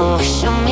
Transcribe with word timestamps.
eyes 0.00 0.42
half 0.42 0.48
closed. 0.48 0.67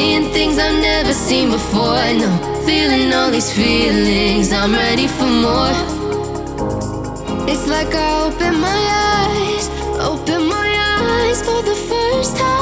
Seeing 0.00 0.32
things 0.32 0.58
I've 0.58 0.80
never 0.80 1.12
seen 1.12 1.50
before. 1.50 2.02
No, 2.20 2.30
feeling 2.64 3.12
all 3.12 3.30
these 3.30 3.52
feelings. 3.52 4.50
I'm 4.50 4.72
ready 4.72 5.06
for 5.06 5.26
more. 5.26 5.76
It's 7.46 7.66
like 7.68 7.94
I 7.94 8.22
open 8.26 8.60
my 8.60 8.80
eyes, 9.28 9.68
open 10.00 10.48
my 10.48 10.68
eyes 11.02 11.42
for 11.42 11.60
the 11.60 11.74
first 11.74 12.38
time. 12.38 12.59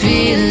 feeling 0.00 0.49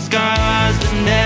skies 0.00 0.78
the 1.04 1.19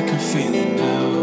I 0.00 0.02
can 0.02 0.18
feel 0.18 0.54
it 0.54 0.76
now. 0.80 1.22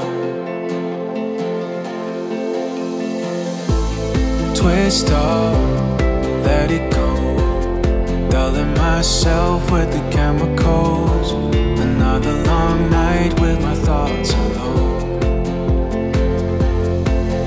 Twist 4.54 5.10
up, 5.10 6.00
let 6.46 6.70
it 6.70 6.94
go. 6.94 8.30
Dulling 8.30 8.76
myself 8.76 9.72
with 9.72 9.92
the 9.92 10.04
chemicals. 10.12 11.32
Another 11.80 12.34
long 12.44 12.92
night 12.92 13.34
with 13.42 13.60
my 13.64 13.74
thoughts 13.74 14.34
alone. 14.34 15.24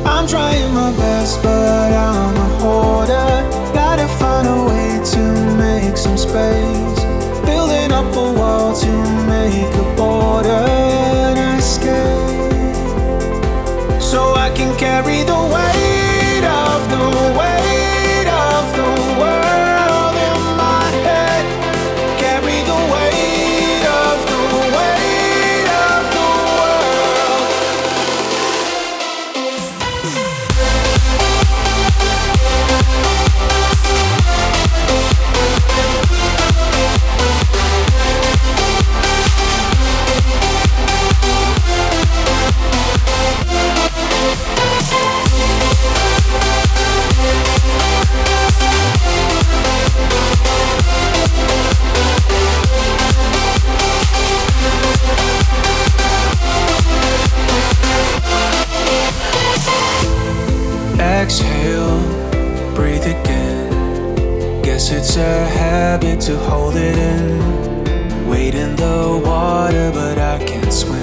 I'm 0.04 0.26
trying 0.26 0.74
my 0.74 0.90
best, 0.96 1.40
but 1.44 1.92
I'm 1.92 2.34
a 2.34 2.48
hoarder. 2.58 3.30
Gotta 3.72 4.08
find 4.18 4.48
a 4.48 4.64
way 4.68 5.00
to 5.12 5.22
make 5.56 5.96
some 5.96 6.18
space. 6.18 7.04
Building 7.46 7.92
up 7.92 8.16
a 8.16 8.32
wall 8.36 8.74
a 65.20 65.46
habit 65.46 66.20
to 66.22 66.36
hold 66.38 66.76
it 66.76 66.96
in. 66.96 68.28
Wade 68.28 68.54
in 68.54 68.74
the 68.76 69.22
water, 69.24 69.90
but 69.92 70.18
I 70.18 70.42
can't 70.44 70.72
swim. 70.72 71.00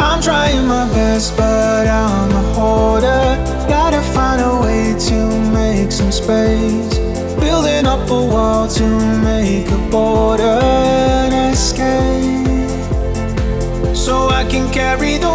I'm 0.00 0.22
trying 0.22 0.66
my 0.66 0.86
best, 0.94 1.36
but 1.36 1.86
I'm 1.86 2.30
a 2.30 2.42
hoarder. 2.54 3.24
Gotta 3.68 4.00
find 4.14 4.40
a 4.40 4.60
way 4.62 4.94
to 5.08 5.18
make 5.52 5.90
some 5.92 6.12
space. 6.12 6.98
Building 7.40 7.86
up 7.86 8.08
a 8.10 8.22
wall 8.32 8.68
to 8.68 8.86
make 9.22 9.68
a 9.70 9.78
border 9.90 10.42
and 10.42 11.52
escape 11.52 12.44
so 13.94 14.28
I 14.28 14.44
can 14.48 14.72
carry 14.72 15.18
the 15.18 15.33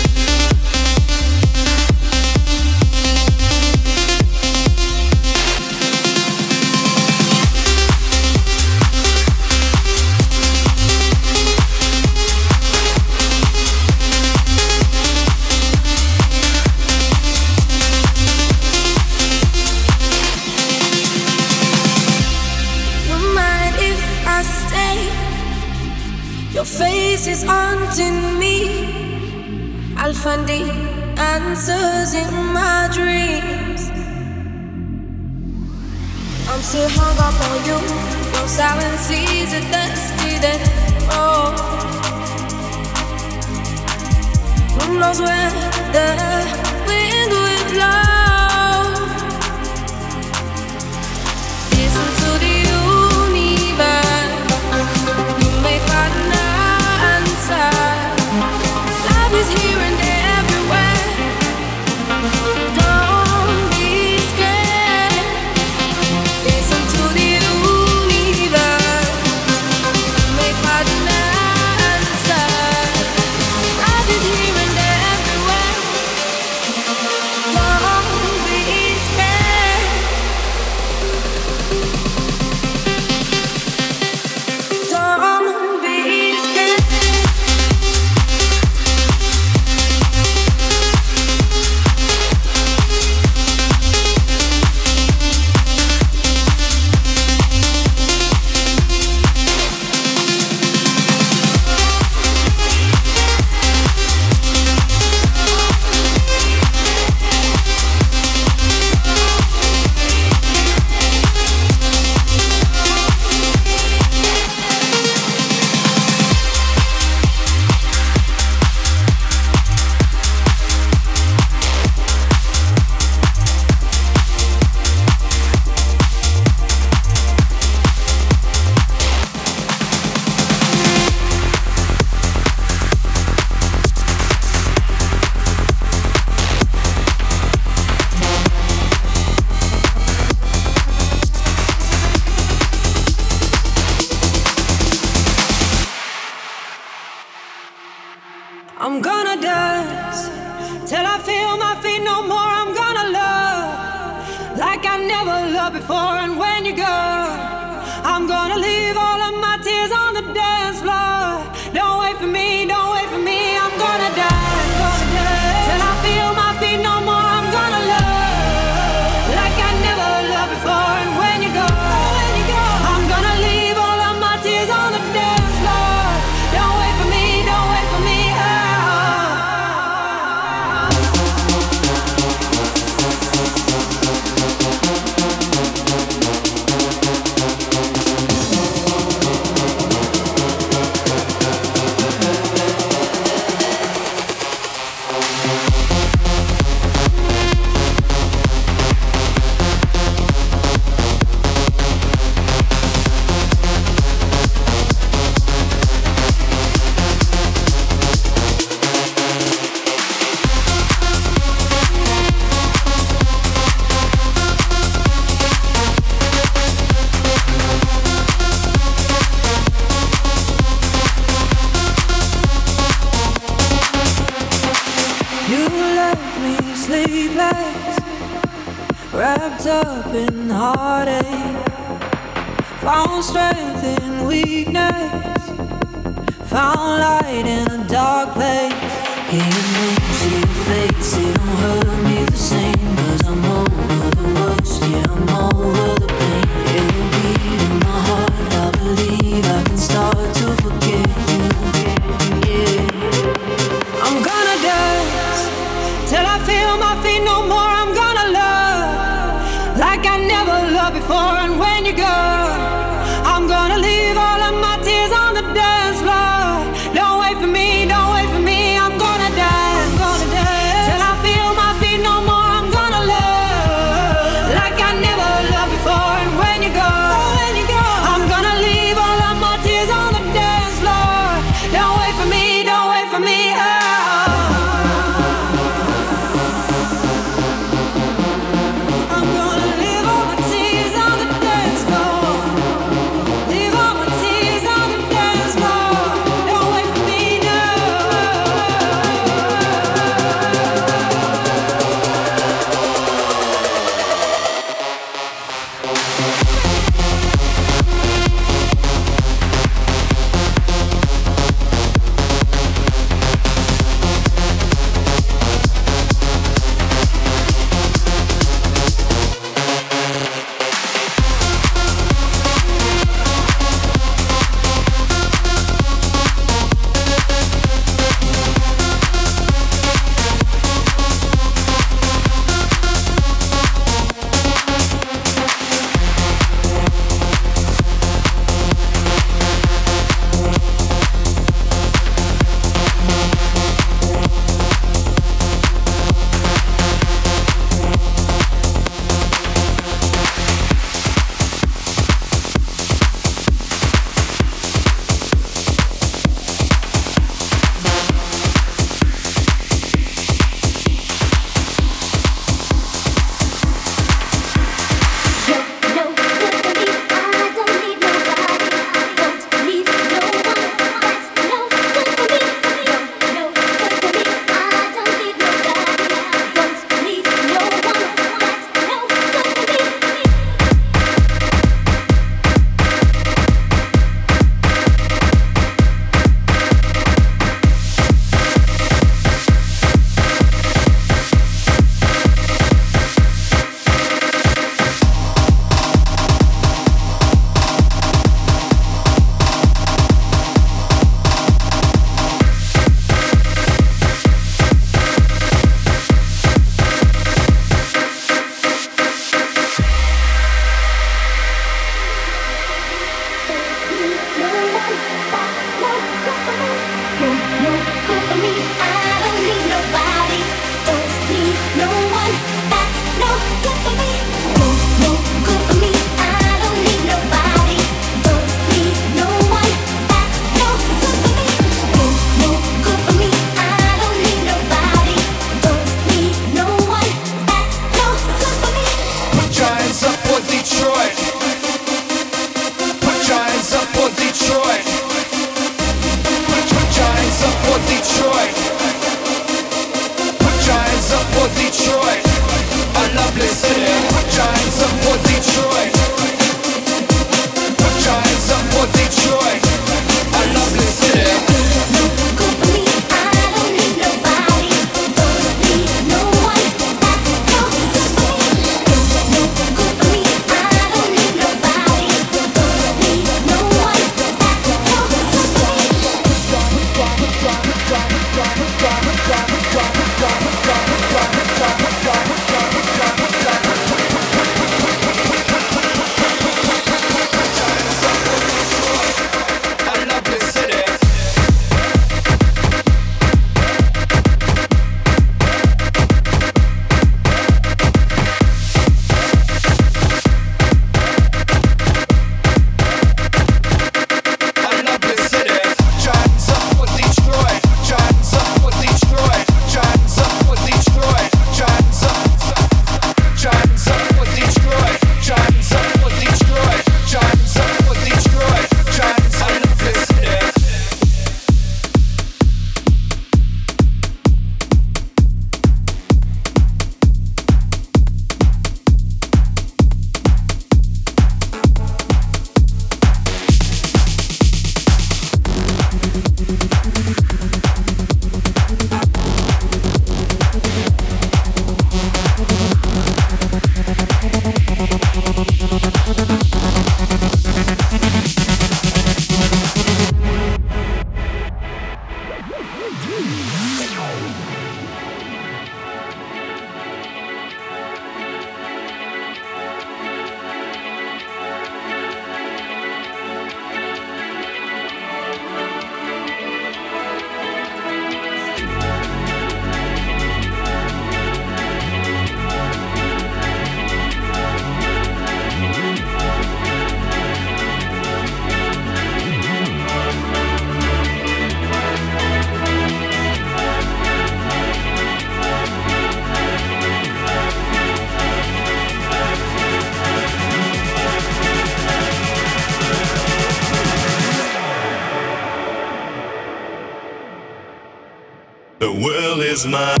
is 599.61 599.67
mine. 599.67 600.00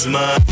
Is 0.00 0.06
mine. 0.06 0.49